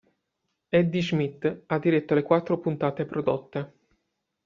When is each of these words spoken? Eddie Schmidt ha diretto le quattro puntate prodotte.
Eddie 0.69 1.03
Schmidt 1.03 1.61
ha 1.67 1.77
diretto 1.77 2.15
le 2.15 2.23
quattro 2.23 2.57
puntate 2.57 3.05
prodotte. 3.05 3.73